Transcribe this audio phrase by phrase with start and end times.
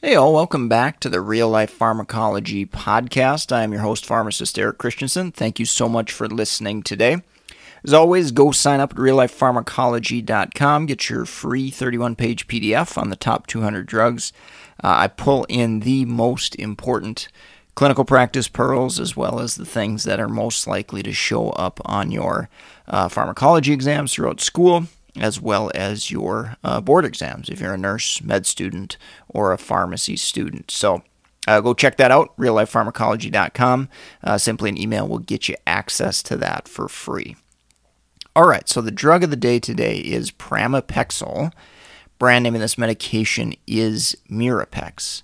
[0.00, 3.50] Hey, all, welcome back to the Real Life Pharmacology Podcast.
[3.50, 5.32] I am your host, pharmacist Eric Christensen.
[5.32, 7.20] Thank you so much for listening today.
[7.82, 10.86] As always, go sign up at reallifepharmacology.com.
[10.86, 14.32] Get your free 31 page PDF on the top 200 drugs.
[14.84, 17.26] Uh, I pull in the most important
[17.74, 21.80] clinical practice pearls as well as the things that are most likely to show up
[21.84, 22.48] on your
[22.86, 24.86] uh, pharmacology exams throughout school
[25.20, 28.96] as well as your uh, board exams if you're a nurse, med student,
[29.28, 30.70] or a pharmacy student.
[30.70, 31.02] So
[31.46, 33.88] uh, go check that out, reallifepharmacology.com.
[34.22, 37.36] Uh, simply an email will get you access to that for free.
[38.36, 41.52] All right, so the drug of the day today is pramipexole.
[42.18, 45.22] Brand name of this medication is Mirapex.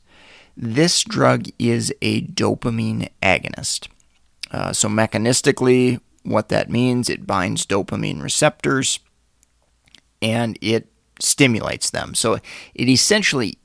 [0.56, 3.88] This drug is a dopamine agonist.
[4.50, 9.00] Uh, so, mechanistically, what that means, it binds dopamine receptors
[10.24, 10.88] and it
[11.20, 12.14] stimulates them.
[12.14, 12.38] So
[12.74, 13.58] it essentially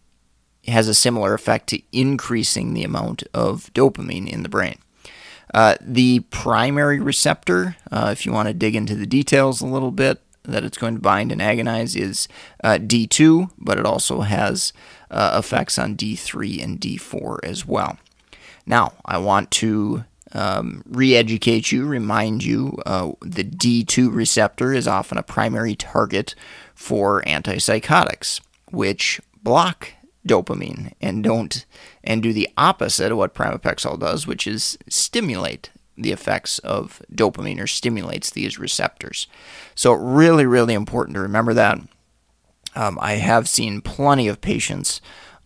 [0.68, 4.78] has a similar effect to increasing the amount of dopamine in the brain.
[5.54, 9.92] Uh, the primary receptor, uh, if you want to dig into the details a little
[9.92, 12.28] bit, that it's going to bind and agonize is
[12.64, 14.74] uh, D2, but it also has
[15.10, 17.98] uh, effects on D3 and D4 as well.
[18.66, 24.88] Now, I want to um, re educate you, remind you uh, the D2 receptor is
[24.88, 26.36] often a primary target
[26.76, 28.42] for antipsychotics,
[28.72, 29.94] which block
[30.28, 31.66] dopamine and don't
[32.04, 37.60] and do the opposite of what pramipexole does, which is stimulate the effects of dopamine
[37.60, 39.28] or stimulates these receptors.
[39.76, 41.80] So really, really important to remember that.
[42.76, 45.02] Um, I have seen plenty of patients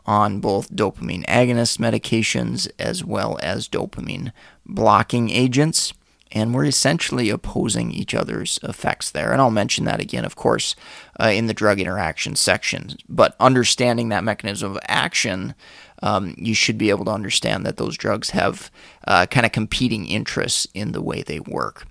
[0.05, 4.31] on both dopamine agonist medications as well as dopamine
[4.65, 5.93] blocking agents,
[6.31, 9.31] and we're essentially opposing each other's effects there.
[9.31, 10.75] And I'll mention that again, of course,
[11.19, 12.97] uh, in the drug interaction section.
[13.07, 15.53] But understanding that mechanism of action,
[16.01, 18.71] um, you should be able to understand that those drugs have
[19.07, 21.85] uh, kind of competing interests in the way they work.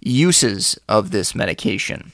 [0.00, 2.12] Uses of this medication.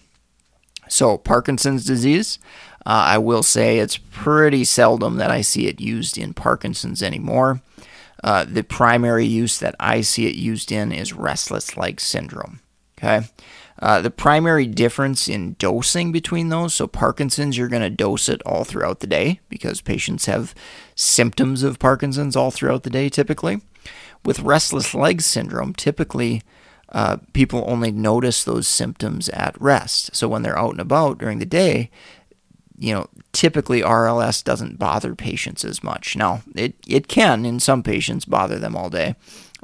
[0.88, 2.38] So, Parkinson's disease,
[2.86, 7.60] uh, I will say it's pretty seldom that I see it used in Parkinson's anymore.
[8.24, 12.60] Uh, the primary use that I see it used in is restless leg syndrome.
[12.98, 13.28] Okay.
[13.80, 18.42] Uh, the primary difference in dosing between those, so Parkinson's, you're going to dose it
[18.44, 20.52] all throughout the day because patients have
[20.96, 23.60] symptoms of Parkinson's all throughout the day typically.
[24.24, 26.42] With restless leg syndrome, typically
[26.88, 30.16] uh, people only notice those symptoms at rest.
[30.16, 31.90] So when they're out and about during the day,
[32.78, 36.16] you know, typically RLS doesn't bother patients as much.
[36.16, 39.16] Now, it, it can in some patients bother them all day,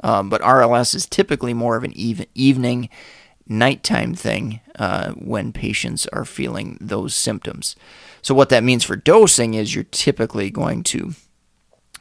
[0.03, 2.89] um, but RLS is typically more of an even, evening,
[3.47, 7.75] nighttime thing uh, when patients are feeling those symptoms.
[8.21, 11.13] So, what that means for dosing is you're typically going to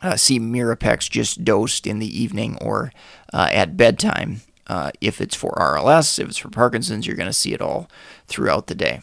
[0.02, 2.92] uh, see Mirapex just dosed in the evening or
[3.32, 4.42] uh, at bedtime.
[4.66, 7.88] Uh, if it's for RLS, if it's for Parkinson's, you're going to see it all
[8.26, 9.02] throughout the day.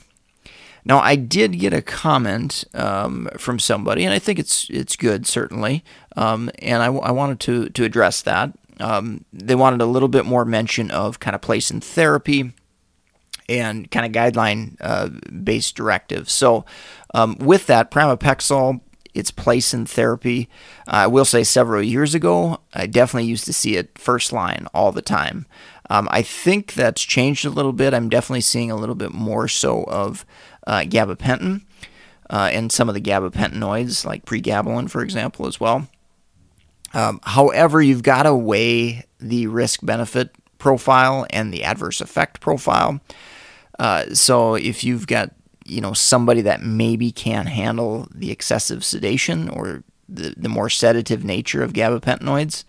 [0.84, 5.28] Now, I did get a comment um, from somebody, and I think it's it's good
[5.28, 5.84] certainly,
[6.16, 8.54] um, and I, I, wanted to to address that.
[8.80, 12.54] Um, they wanted a little bit more mention of kind of place in therapy
[13.48, 15.10] and kind of guideline uh,
[15.44, 16.32] based directives.
[16.32, 16.66] So,
[17.14, 18.82] um, with that, pramipexole,
[19.14, 20.50] its place in therapy,
[20.88, 24.92] I will say several years ago, I definitely used to see it first line all
[24.92, 25.46] the time.
[25.90, 27.94] Um, I think that's changed a little bit.
[27.94, 30.26] I'm definitely seeing a little bit more so of
[30.66, 31.64] uh, gabapentin
[32.30, 35.90] uh, and some of the gabapentinoids, like pregabalin, for example, as well.
[36.94, 43.02] Um, however, you've got to weigh the risk benefit profile and the adverse effect profile.
[43.80, 45.32] Uh, so if you've got
[45.72, 51.24] you know somebody that maybe can't handle the excessive sedation or the, the more sedative
[51.24, 52.66] nature of gabapentinoids,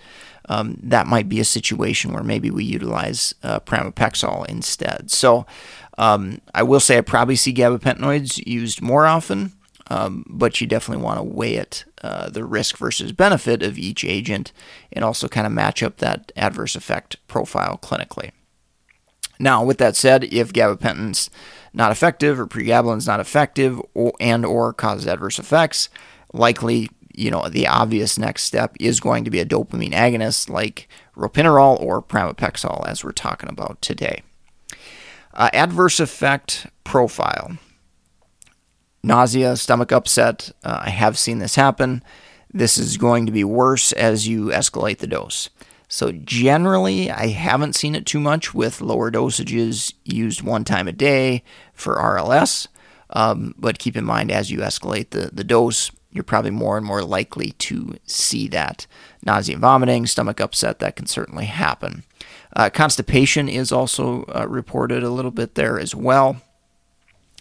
[0.48, 5.10] um, that might be a situation where maybe we utilize uh, pramipexole instead.
[5.10, 5.44] So
[5.98, 9.52] um, I will say I probably see gabapentinoids used more often,
[9.88, 14.04] um, but you definitely want to weigh it, uh, the risk versus benefit of each
[14.04, 14.52] agent,
[14.92, 18.30] and also kind of match up that adverse effect profile clinically.
[19.42, 21.28] Now, with that said, if gabapentin's
[21.74, 25.88] not effective or pregabalin's not effective or, and or causes adverse effects,
[26.32, 30.88] likely you know, the obvious next step is going to be a dopamine agonist like
[31.16, 34.22] ropinirole or pramipexole, as we're talking about today.
[35.34, 37.58] Uh, adverse effect profile
[39.02, 40.52] nausea, stomach upset.
[40.64, 42.02] Uh, I have seen this happen.
[42.54, 45.50] This is going to be worse as you escalate the dose.
[45.92, 50.92] So, generally, I haven't seen it too much with lower dosages used one time a
[50.92, 51.44] day
[51.74, 52.66] for RLS.
[53.10, 56.86] Um, but keep in mind, as you escalate the, the dose, you're probably more and
[56.86, 58.86] more likely to see that
[59.22, 62.04] nausea and vomiting, stomach upset, that can certainly happen.
[62.56, 66.40] Uh, constipation is also uh, reported a little bit there as well.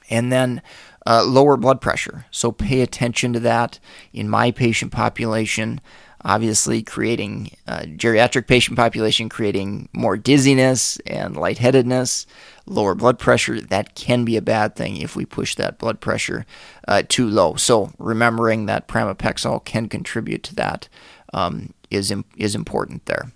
[0.10, 0.62] And then
[1.06, 2.26] uh, lower blood pressure.
[2.32, 3.80] So pay attention to that
[4.12, 5.80] in my patient population.
[6.24, 12.26] Obviously, creating uh, geriatric patient population, creating more dizziness and lightheadedness,
[12.66, 13.60] lower blood pressure.
[13.60, 16.46] That can be a bad thing if we push that blood pressure
[16.88, 17.56] uh, too low.
[17.56, 20.88] So remembering that pramipexole can contribute to that
[21.34, 23.32] um, is is important there.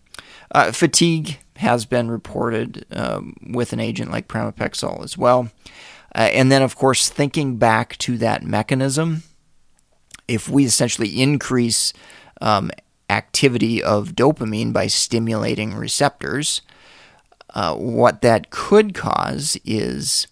[0.51, 5.49] Uh, fatigue has been reported um, with an agent like pramipexole as well.
[6.13, 9.23] Uh, and then, of course, thinking back to that mechanism,
[10.27, 11.93] if we essentially increase
[12.41, 12.71] um,
[13.09, 16.61] activity of dopamine by stimulating receptors,
[17.53, 20.27] uh, what that could cause is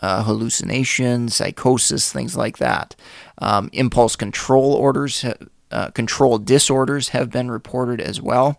[0.00, 2.94] uh, hallucination, psychosis, things like that.
[3.38, 5.24] Um, impulse control orders,
[5.70, 8.58] uh, control disorders have been reported as well.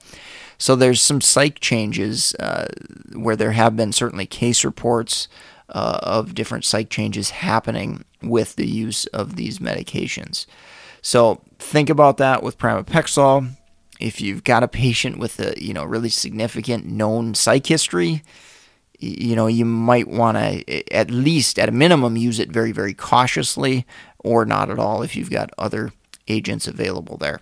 [0.58, 2.68] So there's some psych changes uh,
[3.14, 5.30] where there have been certainly case reports
[5.70, 10.46] uh, of different psych changes happening with the use of these medications.
[11.02, 13.56] So think about that with pramipexole.
[14.00, 18.24] If you've got a patient with a you know really significant known psych history,
[19.00, 22.94] you know you might want to at least at a minimum use it very very
[22.94, 23.86] cautiously
[24.20, 25.92] or not at all if you've got other
[26.28, 27.40] agents available there.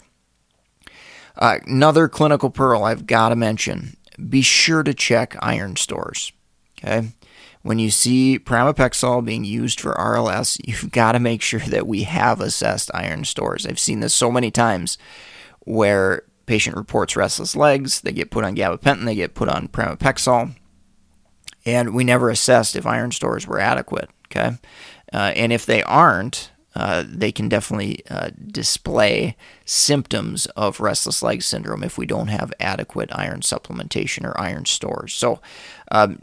[1.35, 3.95] Uh, another clinical pearl I've got to mention:
[4.29, 6.31] be sure to check iron stores.
[6.79, 7.09] Okay,
[7.67, 12.03] when you see pramipexole being used for RLS, you've got to make sure that we
[12.03, 13.65] have assessed iron stores.
[13.65, 14.97] I've seen this so many times
[15.65, 20.55] where patient reports restless legs, they get put on gabapentin, they get put on pramipexole,
[21.65, 24.09] and we never assessed if iron stores were adequate.
[24.31, 24.57] Okay,
[25.11, 29.35] uh, and if they aren't, uh, they can definitely uh, display
[29.65, 35.11] symptoms of restless leg syndrome if we don't have adequate iron supplementation or iron stores.
[35.15, 35.41] So,
[35.91, 36.19] um,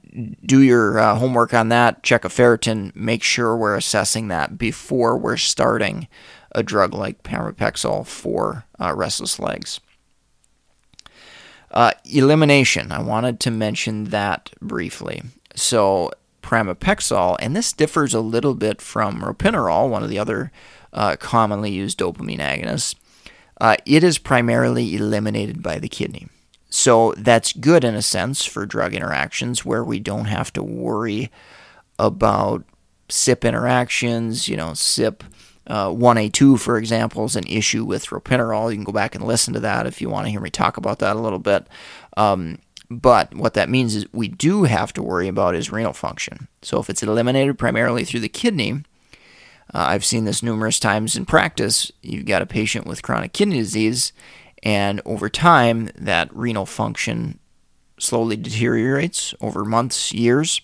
[0.46, 2.04] do your uh, homework on that.
[2.04, 2.94] Check a ferritin.
[2.94, 6.06] Make sure we're assessing that before we're starting
[6.52, 9.80] a drug like pramipexole for uh, restless legs.
[11.72, 12.92] Uh, elimination.
[12.92, 15.22] I wanted to mention that briefly.
[15.56, 16.12] So,
[16.44, 20.52] pramipexole, and this differs a little bit from ropinirole, one of the other
[20.92, 22.94] uh, commonly used dopamine agonists.
[23.60, 26.28] Uh, it is primarily eliminated by the kidney.
[26.68, 31.30] So that's good in a sense for drug interactions where we don't have to worry
[31.98, 32.64] about
[33.08, 34.48] CYP interactions.
[34.48, 35.22] You know, CYP
[35.66, 38.70] uh, 1A2, for example, is an issue with ropinirole.
[38.70, 40.76] You can go back and listen to that if you want to hear me talk
[40.76, 41.68] about that a little bit.
[42.16, 42.58] Um,
[42.90, 46.48] but what that means is we do have to worry about is renal function.
[46.62, 48.72] So if it's eliminated primarily through the kidney,
[49.72, 51.90] uh, I've seen this numerous times in practice.
[52.02, 54.12] You've got a patient with chronic kidney disease,
[54.62, 57.38] and over time, that renal function
[57.98, 60.60] slowly deteriorates over months, years,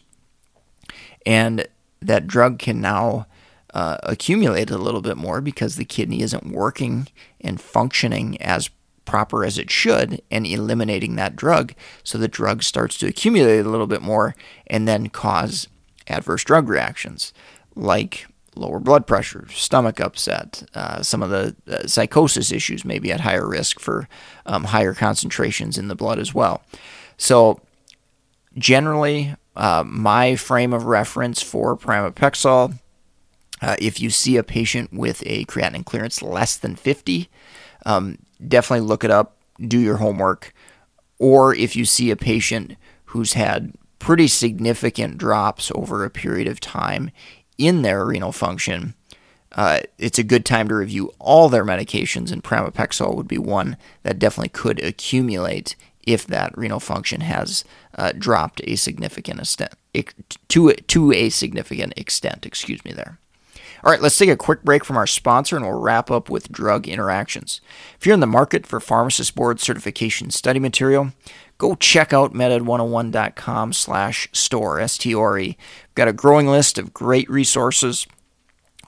[1.25, 1.66] and
[2.00, 3.26] that drug can now
[3.75, 7.09] uh, accumulate a little bit more because the kidney isn't working
[7.40, 8.71] and functioning as
[9.11, 11.75] proper as it should and eliminating that drug
[12.05, 14.37] so the drug starts to accumulate a little bit more
[14.69, 15.67] and then cause
[16.07, 17.33] adverse drug reactions
[17.75, 23.12] like lower blood pressure, stomach upset, uh, some of the uh, psychosis issues may be
[23.12, 24.09] at higher risk for
[24.47, 26.62] um, higher concentrations in the blood as well.
[27.17, 27.61] So,
[28.57, 32.79] generally, uh, my frame of reference for pramipexole,
[33.62, 37.29] uh, if you see a patient with a creatinine clearance less than 50,
[37.87, 40.52] um, definitely look it up, do your homework.
[41.18, 46.61] Or if you see a patient who's had pretty significant drops over a period of
[46.61, 47.11] time
[47.59, 48.94] in their renal function,
[49.52, 53.76] uh, it's a good time to review all their medications, and pramipexole would be one
[54.02, 57.64] that definitely could accumulate if that renal function has
[57.97, 59.75] uh, dropped a significant extent
[60.49, 62.47] to to a significant extent.
[62.47, 63.18] Excuse me there.
[63.82, 66.52] All right, let's take a quick break from our sponsor and we'll wrap up with
[66.52, 67.60] drug interactions.
[67.99, 71.12] If you're in the market for pharmacist board certification study material,
[71.56, 75.56] go check out meded101.com slash store, S-T-O-R-E.
[75.56, 78.06] We've got a growing list of great resources,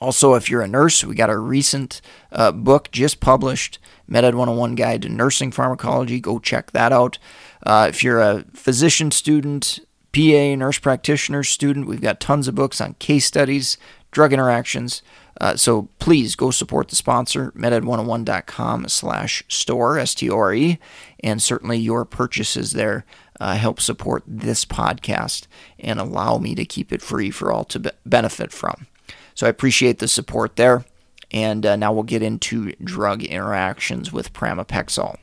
[0.00, 2.00] Also, if you're a nurse, we got a recent
[2.32, 3.78] uh, book just published,
[4.11, 6.18] MedEd 101 Guide to Nursing Pharmacology.
[6.18, 7.18] Go check that out.
[7.64, 9.78] Uh, if you're a physician student,
[10.12, 13.78] PA, nurse practitioner student, we've got tons of books on case studies,
[14.12, 15.02] drug interactions.
[15.40, 20.78] Uh, so please go support the sponsor, meded101.com slash store, S-T-O-R-E,
[21.21, 23.04] and certainly your purchases there
[23.40, 25.47] uh, help support this podcast
[25.81, 28.87] and allow me to keep it free for all to be- benefit from.
[29.35, 30.85] So I appreciate the support there.
[31.33, 35.16] And uh, now we'll get into drug interactions with pramipexole.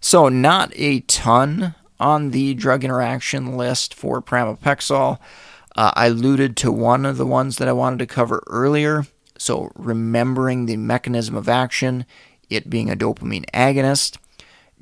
[0.00, 5.18] So, not a ton on the drug interaction list for pramipexole.
[5.80, 9.06] Uh, I alluded to one of the ones that I wanted to cover earlier.
[9.38, 12.04] So, remembering the mechanism of action,
[12.50, 14.18] it being a dopamine agonist,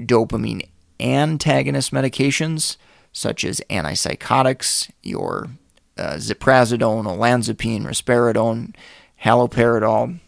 [0.00, 2.78] dopamine antagonist medications
[3.12, 5.50] such as antipsychotics, your
[5.96, 8.74] uh, ziprasidone, olanzapine, risperidone,
[9.22, 10.18] haloperidol,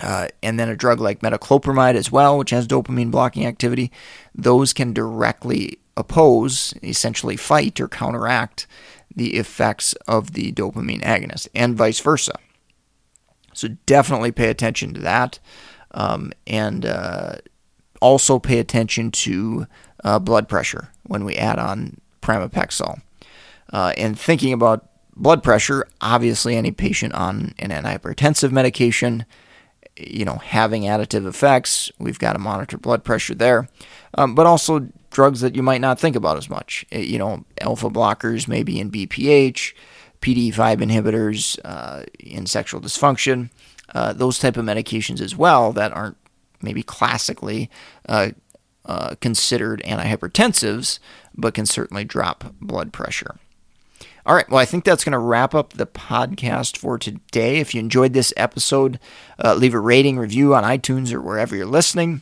[0.00, 3.92] uh, and then a drug like metoclopramide as well, which has dopamine blocking activity.
[4.34, 8.66] Those can directly oppose, essentially fight or counteract
[9.18, 12.38] the effects of the dopamine agonist, and vice versa.
[13.52, 15.38] So definitely pay attention to that,
[15.90, 17.36] um, and uh,
[18.00, 19.66] also pay attention to
[20.04, 23.00] uh, blood pressure when we add on pramipexole.
[23.72, 29.26] Uh, and thinking about blood pressure, obviously, any patient on an antihypertensive medication,
[29.96, 33.68] you know, having additive effects, we've got to monitor blood pressure there.
[34.14, 36.84] Um, but also drugs that you might not think about as much.
[36.92, 39.74] Eh, you know, alpha blockers, maybe in BPH,
[40.20, 43.50] PDE5 inhibitors uh, in sexual dysfunction,
[43.94, 46.16] uh, those type of medications as well that aren't
[46.60, 47.70] maybe classically
[48.08, 48.30] uh,
[48.84, 50.98] uh considered antihypertensives,
[51.34, 53.36] but can certainly drop blood pressure.
[54.28, 54.48] All right.
[54.50, 57.60] Well, I think that's going to wrap up the podcast for today.
[57.60, 59.00] If you enjoyed this episode,
[59.42, 62.20] uh, leave a rating, review on iTunes or wherever you're listening.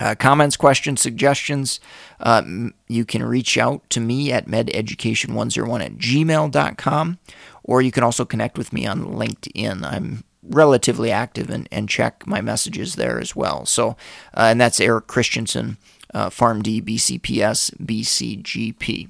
[0.00, 1.78] Uh, comments, questions, suggestions,
[2.20, 2.42] uh,
[2.88, 7.18] you can reach out to me at mededucation101 at gmail.com,
[7.62, 9.84] or you can also connect with me on LinkedIn.
[9.84, 13.66] I'm relatively active and, and check my messages there as well.
[13.66, 13.90] So,
[14.34, 15.76] uh, and that's Eric Christensen,
[16.14, 19.08] uh, PharmD, BCPS, BCGP.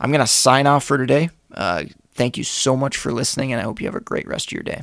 [0.00, 1.30] I'm going to sign off for today.
[1.52, 1.84] Uh,
[2.14, 4.52] thank you so much for listening, and I hope you have a great rest of
[4.52, 4.82] your day.